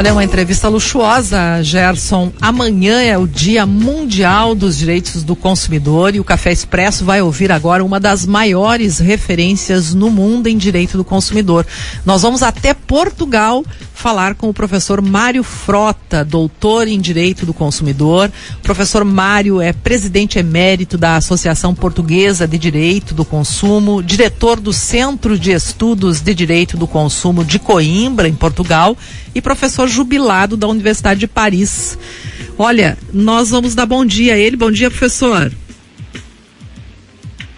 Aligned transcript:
Olha, 0.00 0.14
uma 0.14 0.24
entrevista 0.24 0.66
luxuosa, 0.66 1.62
Gerson. 1.62 2.32
Amanhã 2.40 3.02
é 3.02 3.18
o 3.18 3.26
Dia 3.26 3.66
Mundial 3.66 4.54
dos 4.54 4.78
Direitos 4.78 5.22
do 5.22 5.36
Consumidor 5.36 6.14
e 6.14 6.20
o 6.20 6.24
Café 6.24 6.50
Expresso 6.50 7.04
vai 7.04 7.20
ouvir 7.20 7.52
agora 7.52 7.84
uma 7.84 8.00
das 8.00 8.24
maiores 8.24 8.98
referências 8.98 9.92
no 9.92 10.10
mundo 10.10 10.46
em 10.46 10.56
direito 10.56 10.96
do 10.96 11.04
consumidor. 11.04 11.66
Nós 12.02 12.22
vamos 12.22 12.42
até 12.42 12.72
Portugal 12.72 13.62
falar 14.00 14.34
com 14.34 14.48
o 14.48 14.54
professor 14.54 15.02
Mário 15.02 15.44
Frota, 15.44 16.24
doutor 16.24 16.88
em 16.88 16.98
Direito 16.98 17.44
do 17.44 17.52
Consumidor. 17.52 18.32
O 18.56 18.62
professor 18.62 19.04
Mário 19.04 19.60
é 19.60 19.74
presidente 19.74 20.38
emérito 20.38 20.96
da 20.96 21.16
Associação 21.16 21.74
Portuguesa 21.74 22.48
de 22.48 22.56
Direito 22.56 23.14
do 23.14 23.26
Consumo, 23.26 24.02
diretor 24.02 24.58
do 24.58 24.72
Centro 24.72 25.38
de 25.38 25.50
Estudos 25.52 26.22
de 26.22 26.34
Direito 26.34 26.78
do 26.78 26.86
Consumo 26.86 27.44
de 27.44 27.58
Coimbra, 27.58 28.26
em 28.26 28.34
Portugal, 28.34 28.96
e 29.34 29.42
professor 29.42 29.86
jubilado 29.86 30.56
da 30.56 30.66
Universidade 30.66 31.20
de 31.20 31.26
Paris. 31.26 31.98
Olha, 32.56 32.96
nós 33.12 33.50
vamos 33.50 33.74
dar 33.74 33.84
bom 33.84 34.04
dia 34.04 34.32
a 34.32 34.38
ele. 34.38 34.56
Bom 34.56 34.70
dia, 34.70 34.90
professor. 34.90 35.52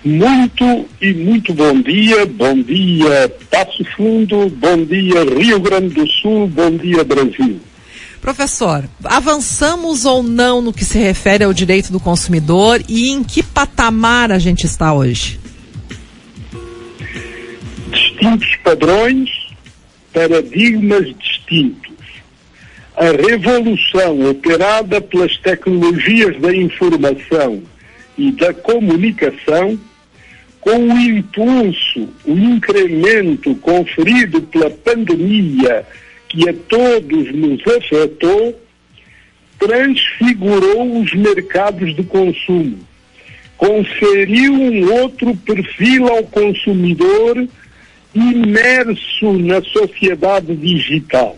Muito 0.04 0.88
e 1.00 1.14
muito 1.14 1.54
bom 1.54 1.80
dia, 1.80 2.26
bom 2.26 2.60
dia 2.60 3.32
Passo 3.48 3.84
Fundo, 3.96 4.48
bom 4.48 4.84
dia 4.84 5.22
Rio 5.22 5.60
Grande 5.60 5.94
do 5.94 6.08
Sul, 6.08 6.48
bom 6.48 6.72
dia 6.72 7.04
Brasil. 7.04 7.60
Professor, 8.20 8.84
avançamos 9.04 10.04
ou 10.04 10.20
não 10.20 10.60
no 10.60 10.72
que 10.72 10.84
se 10.84 10.98
refere 10.98 11.44
ao 11.44 11.52
direito 11.52 11.92
do 11.92 12.00
consumidor 12.00 12.82
e 12.88 13.10
em 13.10 13.22
que 13.22 13.44
patamar 13.44 14.32
a 14.32 14.40
gente 14.40 14.66
está 14.66 14.92
hoje? 14.92 15.38
Distintos 17.92 18.56
padrões, 18.56 19.30
paradigmas 20.12 21.14
distintos. 21.16 21.92
A 22.96 23.04
revolução 23.04 24.30
operada 24.30 25.00
pelas 25.00 25.36
tecnologias 25.38 26.40
da 26.40 26.52
informação 26.54 27.62
e 28.18 28.32
da 28.32 28.52
comunicação 28.52 29.78
com 30.62 30.78
o 30.78 30.96
impulso, 30.96 32.08
o 32.24 32.32
incremento 32.32 33.52
conferido 33.56 34.40
pela 34.42 34.70
pandemia 34.70 35.84
que 36.28 36.48
a 36.48 36.54
todos 36.68 37.34
nos 37.34 37.60
afetou, 37.66 38.58
transfigurou 39.58 41.00
os 41.00 41.12
mercados 41.14 41.94
de 41.96 42.04
consumo, 42.04 42.78
conferiu 43.56 44.54
um 44.54 44.92
outro 44.92 45.36
perfil 45.38 46.06
ao 46.06 46.22
consumidor 46.24 47.44
imerso 48.14 49.32
na 49.32 49.60
sociedade 49.62 50.54
digital. 50.54 51.36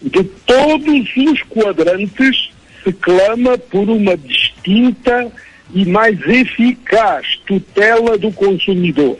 De 0.00 0.24
todos 0.24 1.16
os 1.16 1.42
quadrantes 1.42 2.50
se 2.82 2.92
clama 2.94 3.58
por 3.58 3.90
uma 3.90 4.16
distinta 4.16 5.30
e 5.74 5.84
mais 5.84 6.18
eficaz 6.26 7.38
tutela 7.46 8.16
do 8.16 8.32
consumidor. 8.32 9.18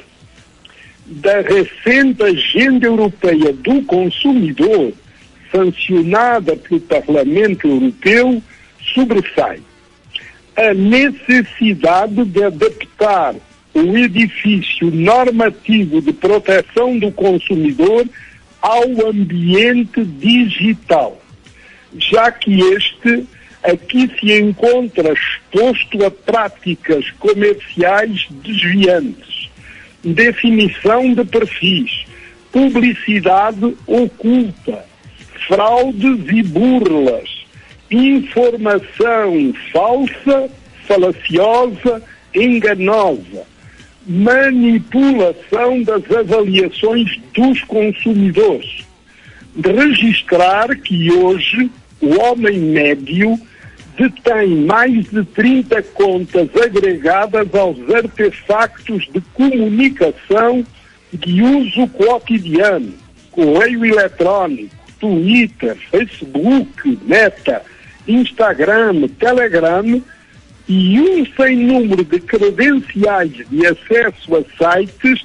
Da 1.07 1.41
recente 1.41 2.23
Agenda 2.23 2.87
Europeia 2.87 3.53
do 3.53 3.83
Consumidor, 3.83 4.93
sancionada 5.53 6.57
pelo 6.57 6.81
Parlamento 6.81 7.69
Europeu, 7.69 8.43
sobressai 8.95 9.61
a 10.57 10.73
necessidade 10.73 12.25
de 12.25 12.43
adaptar 12.43 13.35
o 13.75 13.97
edifício 13.97 14.91
normativo 14.91 16.01
de 16.01 16.13
proteção 16.13 16.99
do 16.99 17.13
consumidor 17.13 18.09
ao 18.63 19.09
ambiente 19.09 20.03
digital, 20.03 21.21
já 21.99 22.33
que 22.33 22.59
este 22.59 23.27
aqui 23.67 24.11
se 24.19 24.33
encontra 24.33 25.13
exposto 25.13 26.05
a 26.05 26.11
práticas 26.11 27.11
comerciais 27.19 28.27
desviantes, 28.31 29.51
definição 30.03 31.13
de 31.13 31.25
perfis, 31.25 32.07
publicidade 32.53 33.77
oculta, 33.87 34.85
fraudes 35.49 36.21
e 36.29 36.43
burlas, 36.43 37.29
informação 37.91 39.53
falsa, 39.73 40.49
falaciosa, 40.87 42.03
enganosa, 42.35 43.45
manipulação 44.07 45.83
das 45.83 46.09
avaliações 46.11 47.19
dos 47.35 47.61
consumidores. 47.65 48.87
Registrar 49.59 50.77
que 50.77 51.11
hoje 51.11 51.71
o 52.01 52.21
homem 52.21 52.59
médio 52.59 53.39
detém 53.97 54.65
mais 54.65 55.11
de 55.11 55.25
30 55.25 55.83
contas 55.83 56.49
agregadas 56.55 57.55
aos 57.55 57.79
artefactos 57.91 59.09
de 59.13 59.21
comunicação 59.33 60.65
de 61.13 61.43
uso 61.43 61.89
cotidiano, 61.89 62.93
correio 63.31 63.85
eletrónico, 63.85 64.75
Twitter, 65.01 65.77
Facebook, 65.91 66.99
Meta, 67.07 67.63
Instagram, 68.07 69.09
Telegram 69.19 70.03
e 70.69 71.01
um 71.01 71.27
sem 71.35 71.57
número 71.57 72.05
de 72.05 72.21
credenciais 72.21 73.33
de 73.33 73.67
acesso 73.67 74.37
a 74.37 74.77
sites 74.83 75.25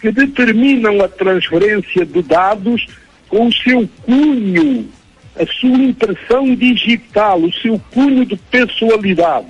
que 0.00 0.12
determinam 0.12 1.02
a 1.02 1.08
transferência 1.08 2.04
de 2.04 2.22
dados 2.22 2.86
com 3.28 3.50
seu 3.50 3.88
cunho 4.02 4.88
a 5.36 5.46
sua 5.46 5.76
impressão 5.76 6.54
digital, 6.54 7.40
o 7.40 7.52
seu 7.52 7.80
cunho 7.90 8.24
de 8.24 8.36
pessoalidade. 8.36 9.46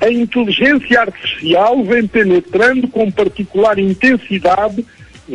A 0.00 0.10
inteligência 0.10 1.00
artificial 1.00 1.82
vem 1.84 2.06
penetrando 2.06 2.88
com 2.88 3.10
particular 3.10 3.78
intensidade 3.78 4.84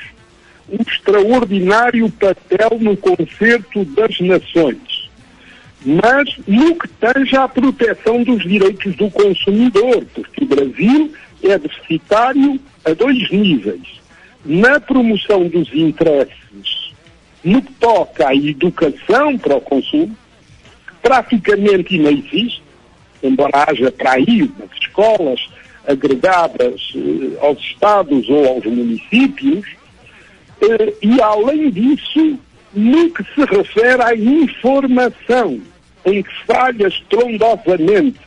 um 0.69 0.77
extraordinário 0.81 2.09
papel 2.09 2.77
no 2.80 2.95
concerto 2.95 3.83
das 3.83 4.18
nações, 4.21 4.96
mas 5.85 6.29
no 6.47 6.75
que 6.75 6.88
tange 6.88 7.35
à 7.35 7.47
proteção 7.47 8.24
dos 8.24 8.44
direitos 8.44 8.95
do 8.95 9.09
consumidor, 9.12 10.06
porque 10.13 10.44
o 10.44 10.47
Brasil 10.47 11.13
é 11.44 11.57
deficitário 11.57 12.59
a 12.83 12.94
dois 12.94 13.29
níveis. 13.29 13.97
Na 14.45 14.79
promoção 14.79 15.47
dos 15.47 15.74
interesses, 15.74 16.94
no 17.44 17.62
que 17.62 17.74
toca 17.74 18.29
à 18.29 18.35
educação 18.35 19.38
para 19.38 19.57
o 19.57 19.62
consumo, 19.62 20.15
praticamente 21.01 21.97
não 21.97 22.12
existe, 22.12 22.62
embora 23.21 23.65
haja 23.68 23.91
para 23.91 24.13
aí 24.13 24.51
nas 24.59 24.71
escolas 24.80 25.39
agregadas 25.88 26.94
eh, 26.95 27.45
aos 27.45 27.59
estados 27.59 28.27
ou 28.30 28.47
aos 28.47 28.65
municípios, 28.65 29.65
eh, 30.62 30.94
e 31.01 31.21
além 31.21 31.69
disso, 31.71 32.38
no 32.77 33.09
que 33.09 33.24
se 33.24 33.44
refere 33.44 34.03
à 34.03 34.15
informação, 34.15 35.59
em 36.06 36.21
que 36.21 36.45
falha 36.45 36.88
estrondosamente, 36.88 38.19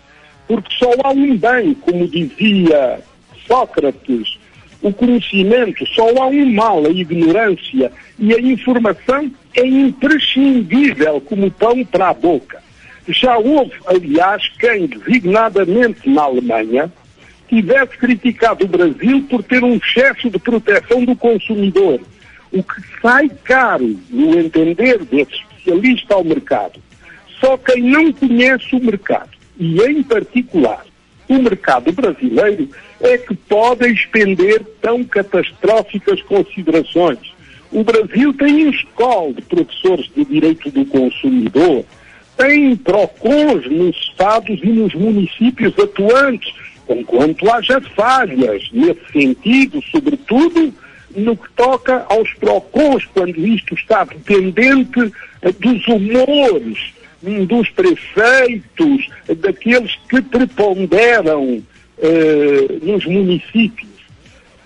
porque 0.48 0.74
só 0.76 0.90
há 1.04 1.10
um 1.12 1.36
bem, 1.36 1.72
como 1.74 2.08
dizia 2.08 3.00
Sócrates, 3.46 4.38
o 4.82 4.92
conhecimento, 4.92 5.86
só 5.94 6.08
há 6.20 6.26
um 6.26 6.52
mal, 6.52 6.84
a 6.84 6.90
ignorância, 6.90 7.92
e 8.18 8.34
a 8.34 8.40
informação 8.40 9.30
é 9.54 9.64
imprescindível 9.64 11.20
como 11.20 11.50
pão 11.52 11.84
para 11.84 12.08
a 12.08 12.14
boca. 12.14 12.60
Já 13.06 13.38
houve, 13.38 13.74
aliás, 13.86 14.48
quem 14.58 14.86
designadamente 14.86 16.10
na 16.10 16.22
Alemanha 16.22 16.92
tivesse 17.48 17.96
criticado 17.98 18.64
o 18.64 18.68
Brasil 18.68 19.24
por 19.30 19.44
ter 19.44 19.62
um 19.62 19.76
excesso 19.76 20.28
de 20.28 20.38
proteção 20.38 21.04
do 21.04 21.14
consumidor, 21.14 22.00
o 22.52 22.62
que 22.62 22.82
sai 23.00 23.30
caro, 23.44 23.96
no 24.10 24.38
entender 24.38 25.04
desse 25.04 25.32
especialista 25.34 26.14
ao 26.14 26.24
mercado. 26.24 26.80
Só 27.40 27.56
quem 27.56 27.82
não 27.82 28.12
conhece 28.12 28.74
o 28.74 28.80
mercado, 28.80 29.30
e 29.58 29.80
em 29.82 30.02
particular 30.02 30.84
o 31.28 31.34
mercado 31.34 31.92
brasileiro, 31.92 32.68
é 33.00 33.16
que 33.16 33.34
pode 33.34 33.86
expender 33.88 34.62
tão 34.82 35.04
catastróficas 35.04 36.20
considerações. 36.22 37.18
O 37.70 37.84
Brasil 37.84 38.34
tem 38.34 38.66
um 38.66 38.70
escola 38.70 39.32
de 39.32 39.42
professores 39.42 40.10
de 40.14 40.24
direito 40.24 40.70
do 40.70 40.84
consumidor, 40.86 41.84
tem 42.36 42.74
PROCONs 42.74 43.70
nos 43.70 43.96
estados 43.96 44.58
e 44.62 44.66
nos 44.66 44.92
municípios 44.94 45.78
atuantes, 45.78 46.52
enquanto 46.88 47.48
haja 47.48 47.80
falhas 47.94 48.68
nesse 48.72 49.12
sentido, 49.12 49.80
sobretudo 49.90 50.74
no 51.14 51.36
que 51.36 51.50
toca 51.52 52.06
aos 52.08 52.32
PROCONs, 52.34 53.04
quando 53.06 53.38
isto 53.46 53.74
está 53.74 54.04
dependente 54.04 55.12
eh, 55.42 55.52
dos 55.52 55.86
humores 55.88 56.92
hum, 57.22 57.44
dos 57.44 57.68
prefeitos, 57.70 59.08
daqueles 59.38 59.94
que 60.08 60.22
preponderam 60.22 61.62
eh, 61.98 62.78
nos 62.82 63.04
municípios. 63.04 63.90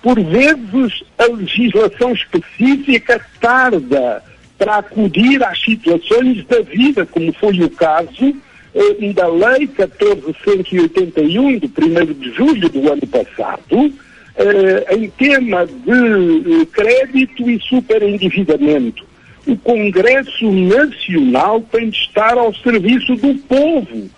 Por 0.02 0.22
vezes, 0.22 1.02
a 1.18 1.26
legislação 1.26 2.12
específica 2.12 3.24
tarda 3.40 4.22
para 4.58 4.76
acudir 4.76 5.42
às 5.42 5.60
situações 5.62 6.44
da 6.46 6.60
vida, 6.60 7.06
como 7.06 7.32
foi 7.32 7.60
o 7.62 7.70
caso 7.70 8.36
eh, 8.74 9.12
da 9.12 9.26
Lei 9.28 9.66
1481, 9.66 11.58
do 11.58 11.66
1 11.66 12.12
de 12.12 12.32
julho 12.34 12.68
do 12.68 12.92
ano 12.92 13.06
passado, 13.06 13.92
eh, 14.36 14.96
em 14.96 15.08
tema 15.10 15.66
de 15.66 16.62
eh, 16.62 16.66
crédito 16.72 17.48
e 17.48 17.60
superendividamento. 17.60 19.06
O 19.46 19.56
Congresso 19.58 20.50
Nacional 20.50 21.60
tem 21.70 21.90
de 21.90 21.96
estar 21.98 22.36
ao 22.36 22.54
serviço 22.54 23.14
do 23.16 23.34
povo, 23.40 24.10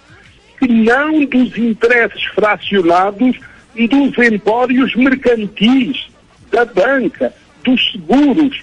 que 0.59 0.69
não 0.69 1.25
dos 1.25 1.59
interesses 1.59 2.23
fracionados 2.27 3.37
dos 3.75 4.19
empórios 4.19 4.95
mercantis, 4.95 6.09
da 6.51 6.65
banca, 6.65 7.35
dos 7.65 7.93
seguros. 7.93 8.63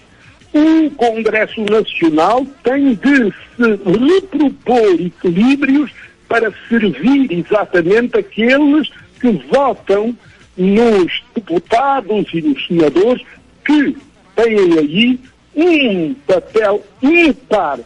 O 0.53 0.89
Congresso 0.91 1.61
Nacional 1.61 2.45
tem 2.63 2.95
de 2.95 3.31
se 3.55 4.15
repropor 4.15 4.93
equilíbrios 4.99 5.91
para 6.27 6.51
servir 6.67 7.31
exatamente 7.31 8.17
aqueles 8.17 8.89
que 9.19 9.29
votam 9.51 10.15
nos 10.57 11.23
deputados 11.35 12.25
e 12.33 12.41
nos 12.41 12.65
senadores 12.67 13.23
que 13.65 13.97
têm 14.35 14.79
aí 14.79 15.19
um 15.55 16.13
papel 16.27 16.83
ímpar 17.01 17.79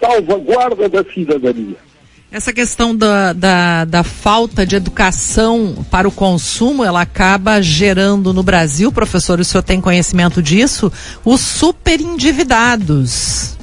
salvaguarda 0.00 0.88
da 0.88 1.04
cidadania. 1.04 1.76
Essa 2.30 2.52
questão 2.52 2.94
da, 2.96 3.32
da, 3.32 3.84
da, 3.84 4.02
falta 4.02 4.66
de 4.66 4.74
educação 4.74 5.86
para 5.88 6.08
o 6.08 6.10
consumo, 6.10 6.84
ela 6.84 7.00
acaba 7.00 7.62
gerando 7.62 8.34
no 8.34 8.42
Brasil, 8.42 8.90
professor, 8.90 9.38
o 9.38 9.44
senhor 9.44 9.62
tem 9.62 9.80
conhecimento 9.80 10.42
disso, 10.42 10.92
os 11.24 11.40
superendividados. 11.40 13.56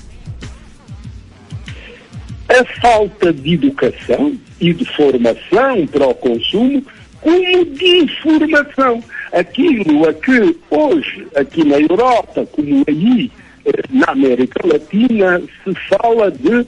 A 2.47 2.63
falta 2.81 3.33
de 3.33 3.55
educação 3.55 4.37
e 4.61 4.73
de 4.73 4.85
formação 4.85 5.85
para 5.91 6.07
o 6.07 6.15
consumo, 6.15 6.81
como 7.21 7.65
de 7.65 7.99
informação. 7.99 9.03
Aquilo 9.31 10.09
a 10.09 10.13
que 10.13 10.57
hoje, 10.69 11.27
aqui 11.35 11.63
na 11.63 11.79
Europa, 11.79 12.45
como 12.51 12.83
aí 12.87 13.31
eh, 13.65 13.71
na 13.89 14.11
América 14.11 14.59
Latina, 14.67 15.41
se 15.63 15.73
fala 15.87 16.31
de 16.31 16.65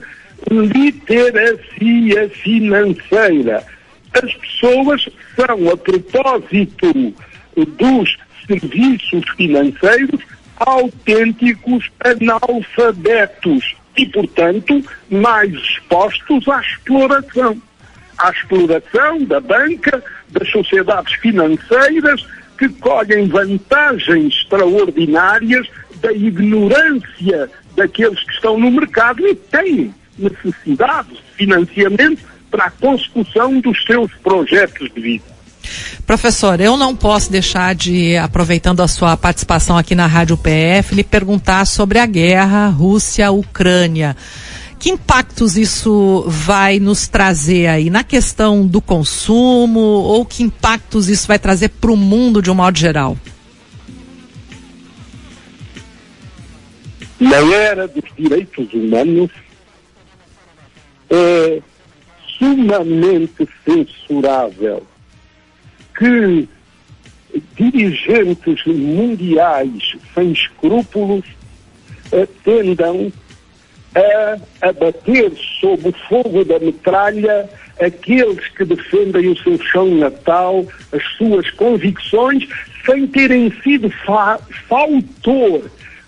literacia 0.50 2.28
financeira. 2.30 3.64
As 4.14 4.34
pessoas 4.34 5.08
são, 5.34 5.70
a 5.70 5.76
propósito 5.76 7.14
dos 7.56 8.16
serviços 8.46 9.28
financeiros, 9.36 10.20
autênticos 10.56 11.90
analfabetos 12.00 13.74
e, 13.96 14.06
portanto, 14.06 14.82
mais 15.10 15.52
expostos 15.52 16.48
à 16.48 16.60
exploração. 16.60 17.60
À 18.24 18.30
exploração 18.30 19.22
da 19.24 19.38
banca, 19.38 20.02
das 20.30 20.50
sociedades 20.50 21.12
financeiras, 21.14 22.24
que 22.58 22.68
colhem 22.68 23.28
vantagens 23.28 24.32
extraordinárias 24.32 25.66
da 25.96 26.10
ignorância 26.10 27.50
daqueles 27.76 28.22
que 28.22 28.32
estão 28.32 28.58
no 28.58 28.70
mercado 28.70 29.26
e 29.26 29.34
têm 29.34 29.94
necessidade 30.18 31.08
de 31.10 31.22
financiamento 31.36 32.22
para 32.50 32.66
a 32.66 32.70
consecução 32.70 33.60
dos 33.60 33.84
seus 33.84 34.10
projetos 34.22 34.90
de 34.94 35.00
vida. 35.00 35.24
Professor, 36.06 36.60
eu 36.60 36.76
não 36.76 36.94
posso 36.94 37.30
deixar 37.30 37.74
de, 37.74 38.16
aproveitando 38.16 38.80
a 38.80 38.88
sua 38.88 39.16
participação 39.16 39.76
aqui 39.76 39.94
na 39.94 40.06
Rádio 40.06 40.36
PF, 40.36 40.94
lhe 40.94 41.04
perguntar 41.04 41.66
sobre 41.66 41.98
a 41.98 42.06
guerra 42.06 42.68
Rússia-Ucrânia. 42.68 44.16
Que 44.84 44.90
impactos 44.90 45.56
isso 45.56 46.26
vai 46.28 46.78
nos 46.78 47.08
trazer 47.08 47.68
aí 47.68 47.88
na 47.88 48.04
questão 48.04 48.66
do 48.66 48.82
consumo 48.82 49.80
ou 49.80 50.26
que 50.26 50.42
impactos 50.42 51.08
isso 51.08 51.26
vai 51.26 51.38
trazer 51.38 51.70
para 51.70 51.90
o 51.90 51.96
mundo 51.96 52.42
de 52.42 52.50
um 52.50 52.54
modo 52.54 52.78
geral? 52.78 53.16
Na 57.18 57.36
era 57.36 57.88
dos 57.88 58.04
direitos 58.14 58.74
humanos, 58.74 59.30
é 61.08 61.62
sumamente 62.38 63.48
censurável 63.64 64.86
que 65.98 66.46
dirigentes 67.56 68.66
mundiais 68.66 69.96
sem 70.14 70.30
escrúpulos 70.32 71.24
eh, 72.12 72.28
tendam 72.44 73.10
a 73.94 74.68
abater 74.68 75.32
sob 75.60 75.88
o 75.88 75.92
fogo 76.08 76.44
da 76.44 76.58
metralha 76.58 77.48
aqueles 77.80 78.48
que 78.48 78.64
defendem 78.64 79.28
o 79.28 79.38
seu 79.38 79.58
chão 79.62 79.88
natal, 79.96 80.66
as 80.92 81.02
suas 81.16 81.50
convicções, 81.50 82.46
sem 82.86 83.06
terem 83.06 83.52
sido 83.62 83.90
fa 83.90 84.38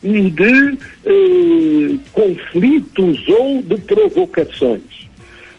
de 0.03 0.79
eh, 1.05 1.99
conflitos 2.13 3.29
ou 3.29 3.63
de 3.63 3.77
provocações. 3.79 5.09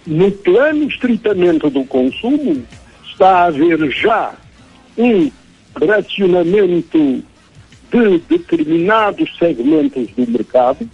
No 0.05 0.31
plano 0.31 0.83
estritamente 0.87 1.69
do 1.69 1.83
consumo, 1.83 2.63
está 3.09 3.29
a 3.29 3.45
haver 3.45 3.91
já 3.91 4.33
um 4.97 5.29
racionamento 5.85 7.23
de 7.91 8.17
determinados 8.29 9.37
segmentos 9.37 10.07
do 10.15 10.31
mercado, 10.31 10.89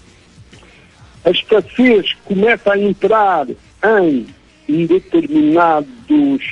a 1.26 1.30
escassez 1.30 2.14
começa 2.26 2.74
a 2.74 2.80
entrar 2.80 3.48
em 3.84 4.86
determinados 4.86 5.88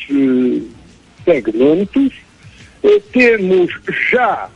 eh, 0.09 0.61
segmentos, 1.23 2.13
temos 3.11 3.71
já 4.11 4.49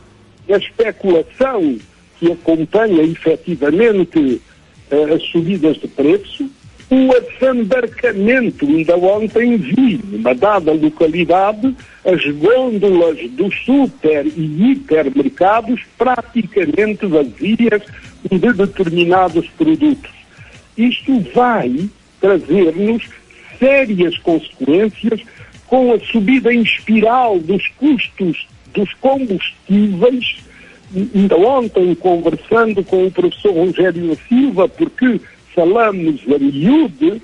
a 0.48 0.56
especulação 0.56 1.78
que 2.18 2.32
acompanha 2.32 3.02
efetivamente 3.02 4.40
eh, 4.90 5.14
as 5.14 5.22
subidas 5.24 5.76
de 5.76 5.88
preço, 5.88 6.50
o 6.88 7.10
assambarcamento, 7.16 8.64
ainda 8.64 8.96
ontem 8.96 9.56
vi, 9.56 10.00
numa 10.04 10.34
dada 10.34 10.72
localidade, 10.72 11.74
as 12.04 12.24
gôndolas 12.36 13.18
dos 13.30 13.54
super 13.64 14.24
e 14.26 14.70
hipermercados 14.70 15.80
praticamente 15.98 17.06
vazias 17.06 17.82
de 18.30 18.52
determinados 18.52 19.48
produtos. 19.58 20.10
Isto 20.76 21.20
vai 21.34 21.88
trazer-nos 22.20 23.02
sérias 23.58 24.16
consequências 24.18 25.20
com 25.66 25.92
a 25.92 25.98
subida 25.98 26.52
em 26.54 26.62
espiral 26.62 27.40
dos 27.40 27.66
custos 27.76 28.46
dos 28.72 28.92
combustíveis. 28.94 30.36
Ainda 30.94 31.36
ontem, 31.36 31.94
conversando 31.96 32.84
com 32.84 33.06
o 33.06 33.10
professor 33.10 33.52
Rogério 33.52 34.16
Silva, 34.28 34.68
porque 34.68 35.20
falamos 35.56 36.20
a 36.28 36.38
miúde, 36.38 37.22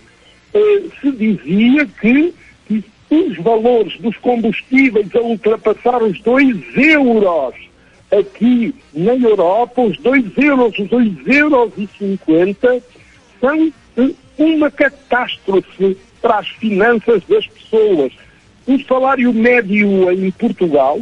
eh, 0.55 0.83
se 1.01 1.13
dizia 1.13 1.87
que, 2.01 2.35
que, 2.67 2.83
os 3.11 3.37
valores 3.37 3.99
dos 4.01 4.17
combustíveis 4.17 5.15
a 5.15 5.21
ultrapassar 5.21 6.03
os 6.03 6.19
2 6.23 6.57
euros 6.77 7.55
aqui 8.11 8.75
na 8.95 9.15
Europa, 9.15 9.83
os 9.83 9.99
2 9.99 10.25
euros, 10.39 10.79
os 10.79 10.89
2 10.89 11.27
euros 11.27 11.73
e 11.77 11.87
50, 11.99 12.83
são 13.39 13.73
eh, 13.99 14.11
uma 14.39 14.71
catástrofe 14.71 15.99
para 16.23 16.39
as 16.39 16.49
finanças 16.49 17.23
das 17.29 17.47
pessoas. 17.47 18.13
O 18.67 18.79
salário 18.85 19.31
médio 19.35 20.11
em 20.11 20.31
Portugal 20.31 21.01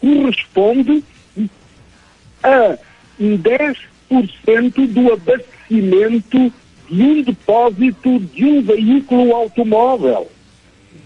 corresponde 0.00 1.04
a 2.42 2.76
10% 3.20 3.76
do 4.88 5.12
abastecimento 5.12 5.59
de 5.70 7.02
um 7.02 7.22
depósito 7.22 8.18
de 8.18 8.44
um 8.44 8.62
veículo 8.62 9.34
automóvel. 9.34 10.28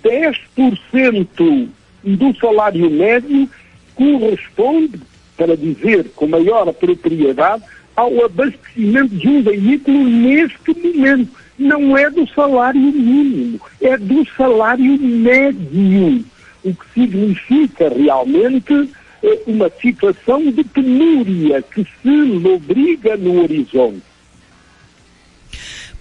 10% 0.03 1.69
do 2.03 2.37
salário 2.37 2.91
médio 2.91 3.49
corresponde, 3.95 5.01
para 5.37 5.57
dizer 5.57 6.11
com 6.15 6.27
maior 6.27 6.73
propriedade, 6.73 7.63
ao 7.97 8.25
abastecimento 8.25 9.15
de 9.15 9.29
um 9.29 9.43
veículo 9.43 10.05
neste 10.05 10.71
momento 10.75 11.31
não 11.59 11.97
é 11.97 12.11
do 12.11 12.27
salário 12.29 12.81
mínimo, 12.81 13.61
é 13.81 13.97
do 13.97 14.27
salário 14.37 14.99
médio, 14.99 16.25
o 16.65 16.75
que 16.75 16.93
significa 16.93 17.89
realmente 17.89 18.91
eh, 19.23 19.41
uma 19.47 19.71
situação 19.81 20.51
de 20.51 20.65
penúria 20.65 21.63
que 21.63 21.87
se 22.03 22.09
lobriga 22.09 23.17
no 23.17 23.43
horizonte. 23.43 24.14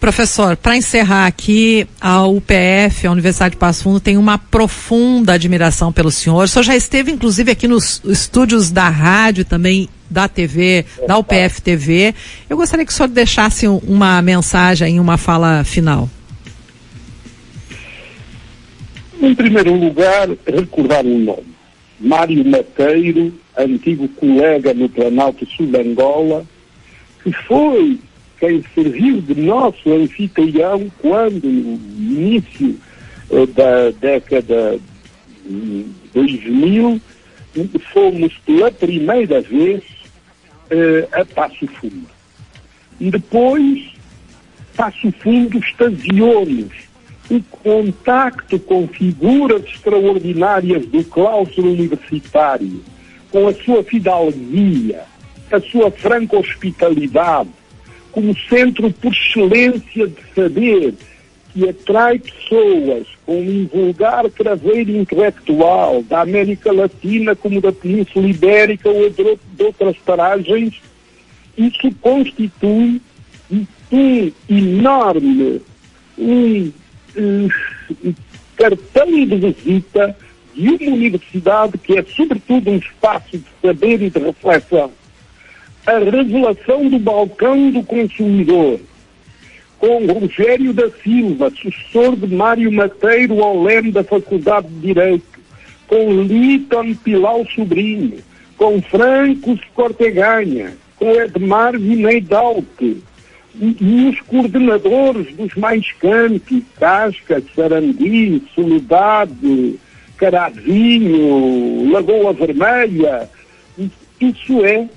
Professor, 0.04 0.58
para 0.58 0.76
encerrar 0.76 1.28
aqui, 1.28 1.88
a 2.02 2.28
UPF, 2.28 3.08
a 3.08 3.12
Universidade 3.12 3.54
de 3.54 3.58
Passo 3.58 3.84
Fundo, 3.84 4.02
tem 4.02 4.18
uma 4.18 4.38
profunda 4.38 5.32
admiração 5.32 5.94
pelo 5.94 6.12
senhor. 6.12 6.44
O 6.44 6.48
senhor 6.50 6.64
já 6.64 6.76
esteve, 6.76 7.10
inclusive, 7.10 7.50
aqui 7.50 7.70
nos 7.70 8.02
estúdios 8.04 8.70
da 8.70 8.90
rádio 8.90 9.46
também 9.46 9.88
da 10.10 10.28
TV, 10.28 10.84
da 11.08 11.18
UPF 11.18 11.62
TV. 11.62 12.14
Eu 12.50 12.58
gostaria 12.58 12.86
que 12.86 12.92
o 12.92 12.94
senhor 12.94 13.08
deixasse 13.08 13.66
uma 13.66 14.22
mensagem, 14.22 15.00
uma 15.00 15.16
fala 15.16 15.64
final. 15.64 16.10
Em 19.22 19.34
primeiro 19.34 19.74
lugar, 19.74 20.28
recordar 20.46 21.06
um 21.06 21.18
nome. 21.18 21.56
Mário 21.98 22.44
Mateiro, 22.44 23.34
antigo 23.58 24.10
colega 24.10 24.74
no 24.74 24.90
Planalto 24.90 25.46
Sul 25.56 25.68
de 25.68 25.78
Angola, 25.78 26.46
que 27.24 27.32
foi 27.48 27.98
quem 28.44 28.62
serviu 28.76 29.22
de 29.22 29.40
nosso 29.40 29.90
anfitrião 29.90 30.92
quando, 31.00 31.48
no 31.48 31.80
início 31.98 32.78
eh, 33.32 33.46
da 33.46 33.92
década 33.92 34.78
2000, 36.14 37.02
fomos 37.94 38.34
pela 38.46 38.70
primeira 38.70 39.40
vez 39.40 39.82
eh, 40.70 41.08
a 41.14 41.24
Passo 41.24 41.66
Fundo. 41.68 42.06
Depois, 43.00 43.94
Passo 44.76 45.10
Fundo 45.22 45.58
extasiou-nos 45.60 46.74
o 47.32 47.42
contacto 47.44 48.60
com 48.60 48.86
figuras 48.90 49.64
extraordinárias 49.64 50.86
do 50.88 51.02
claustro 51.06 51.64
universitário, 51.64 52.84
com 53.32 53.48
a 53.48 53.54
sua 53.54 53.86
fidalguia, 53.86 55.06
a 55.50 55.62
sua 55.62 55.90
franca 55.90 56.38
hospitalidade, 56.38 57.63
como 58.14 58.38
centro 58.48 58.92
por 58.94 59.12
excelência 59.12 60.08
de 60.08 60.22
saber 60.36 60.94
que 61.52 61.68
atrai 61.68 62.20
pessoas 62.20 63.08
com 63.26 63.40
um 63.40 63.44
invulgar 63.44 64.30
craveiro 64.30 64.92
intelectual 64.92 66.04
da 66.04 66.22
América 66.22 66.72
Latina 66.72 67.36
como 67.36 67.60
da 67.60 67.72
Península 67.72 68.28
Ibérica 68.28 68.90
ou 68.90 69.10
de, 69.10 69.64
outras 69.64 69.98
paragens, 70.06 70.80
isso 71.58 71.92
constitui 72.02 73.02
um 73.92 74.32
enorme 74.50 75.62
um, 76.18 76.72
um, 77.18 77.48
cartão 78.56 79.06
de 79.08 79.36
visita 79.36 80.16
de 80.56 80.70
uma 80.70 80.96
universidade 80.96 81.78
que 81.80 81.98
é 81.98 82.04
sobretudo 82.04 82.72
um 82.72 82.78
espaço 82.78 83.38
de 83.38 83.46
saber 83.62 84.02
e 84.02 84.10
de 84.10 84.20
reflexão 84.20 84.92
a 85.86 86.00
revelação 86.00 86.88
do 86.90 86.98
balcão 86.98 87.72
do 87.72 87.84
consumidor, 87.84 88.80
com 89.78 90.06
Rogério 90.06 90.74
da 90.74 90.90
Silva, 90.90 91.50
sucessor 91.50 92.16
de 92.16 92.34
Mário 92.34 92.72
Mateiro 92.72 93.44
ao 93.44 93.62
leme 93.62 93.92
da 93.92 94.04
Faculdade 94.04 94.68
de 94.68 94.80
Direito, 94.80 95.40
com 95.88 96.22
Liton 96.24 96.96
Pilau 96.96 97.46
Sobrinho, 97.54 98.18
com 98.58 98.82
Franco 98.82 99.60
Corteganha, 99.76 100.74
com 100.98 101.12
Edmar 101.12 101.78
Vineidalte, 101.78 103.04
e 103.56 104.10
os 104.10 104.20
coordenadores 104.22 105.36
dos 105.36 105.54
mais 105.56 105.92
campi, 106.00 106.66
Casca, 106.80 107.44
Sarandi, 107.56 108.42
Soledade, 108.56 109.80
Carazinho, 110.18 111.92
Lagoa 111.92 112.34
Vermelha, 112.34 113.30
isso 114.20 114.66
é 114.66 114.88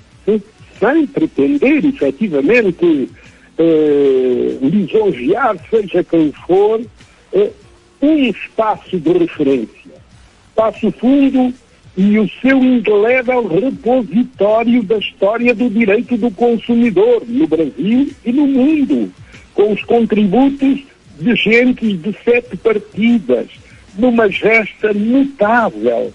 sem 0.79 1.07
pretender 1.07 1.85
efetivamente 1.85 3.09
eh, 3.57 4.57
lisonjear, 4.61 5.55
seja 5.69 6.03
quem 6.03 6.31
for, 6.45 6.81
eh, 7.33 7.51
um 8.01 8.17
espaço 8.25 8.97
de 8.99 9.11
referência. 9.11 9.91
Passo 10.55 10.91
Fundo 10.91 11.53
e 11.95 12.19
o 12.19 12.29
seu 12.41 12.63
indelével 12.63 13.47
repositório 13.47 14.83
da 14.83 14.97
história 14.97 15.53
do 15.55 15.69
direito 15.69 16.15
do 16.15 16.29
consumidor 16.29 17.23
no 17.27 17.47
Brasil 17.47 18.11
e 18.23 18.31
no 18.31 18.45
mundo, 18.45 19.11
com 19.55 19.73
os 19.73 19.83
contributos 19.83 20.81
de 21.19 21.35
gente 21.35 21.93
de 21.93 22.15
sete 22.23 22.55
partidas, 22.57 23.47
numa 23.97 24.29
gesta 24.29 24.93
notável. 24.93 26.13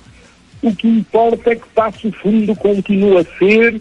O 0.62 0.74
que 0.74 0.86
importa 0.86 1.50
é 1.50 1.56
que 1.56 1.68
Passo 1.74 2.12
Fundo 2.12 2.54
continua 2.54 3.22
a 3.22 3.38
ser 3.38 3.80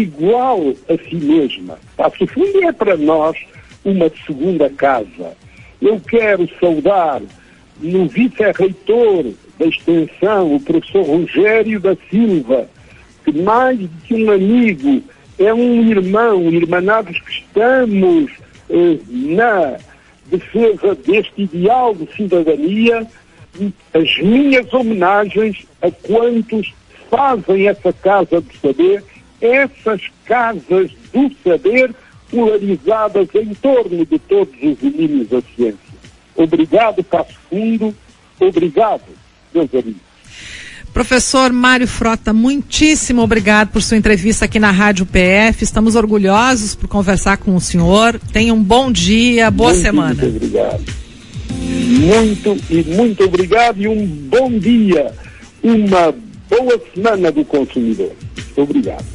igual 0.00 0.74
a 0.88 1.08
si 1.08 1.16
mesma. 1.16 1.78
Passo 1.96 2.26
Fundo 2.26 2.62
é 2.64 2.72
para 2.72 2.96
nós 2.96 3.36
uma 3.84 4.10
segunda 4.26 4.68
casa. 4.70 5.36
Eu 5.80 6.00
quero 6.00 6.48
saudar 6.58 7.22
no 7.80 8.08
vice-reitor 8.08 9.32
da 9.58 9.66
extensão, 9.66 10.54
o 10.54 10.60
professor 10.60 11.02
Rogério 11.02 11.78
da 11.78 11.96
Silva, 12.10 12.68
que 13.24 13.32
mais 13.32 13.78
do 13.78 13.88
que 14.04 14.14
um 14.14 14.30
amigo, 14.30 15.02
é 15.38 15.52
um 15.52 15.88
irmão, 15.88 16.50
irmanados 16.50 17.18
que 17.20 17.32
estamos 17.32 18.30
eh, 18.70 18.98
na 19.08 19.76
defesa 20.26 20.94
deste 20.94 21.42
ideal 21.42 21.94
de 21.94 22.08
cidadania, 22.14 23.06
as 23.92 24.18
minhas 24.18 24.72
homenagens 24.72 25.66
a 25.82 25.90
quantos 25.90 26.72
fazem 27.10 27.68
essa 27.68 27.92
casa 27.92 28.40
de 28.40 28.58
saber 28.58 29.04
essas 29.44 30.00
casas 30.24 30.90
do 31.12 31.30
saber 31.44 31.94
polarizadas 32.30 33.28
em 33.34 33.54
torno 33.54 34.04
de 34.04 34.18
todos 34.18 34.54
os 34.62 34.78
domínios 34.78 35.28
da 35.28 35.40
ciência. 35.54 35.78
Obrigado, 36.34 37.04
Passo 37.04 37.34
Fundo. 37.48 37.94
Obrigado, 38.40 39.02
meus 39.54 39.72
amigos. 39.72 40.14
Professor 40.92 41.52
Mário 41.52 41.88
Frota, 41.88 42.32
muitíssimo 42.32 43.20
obrigado 43.20 43.70
por 43.70 43.82
sua 43.82 43.96
entrevista 43.96 44.44
aqui 44.44 44.60
na 44.60 44.70
Rádio 44.70 45.04
PF. 45.04 45.64
Estamos 45.64 45.96
orgulhosos 45.96 46.74
por 46.76 46.88
conversar 46.88 47.36
com 47.36 47.56
o 47.56 47.60
senhor. 47.60 48.18
Tenha 48.32 48.54
um 48.54 48.62
bom 48.62 48.92
dia, 48.92 49.50
boa 49.50 49.70
muito, 49.70 49.82
semana. 49.82 50.14
Muito 50.14 50.36
obrigado. 50.36 50.84
Muito 51.50 52.56
e 52.70 52.82
muito 52.84 53.24
obrigado 53.24 53.80
e 53.80 53.88
um 53.88 54.06
bom 54.06 54.50
dia, 54.58 55.12
uma 55.62 56.14
boa 56.48 56.80
semana 56.94 57.32
do 57.32 57.44
consumidor. 57.44 58.12
Obrigado. 58.56 59.13